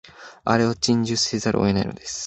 [0.45, 2.19] あれを珍重せざるを得ないのです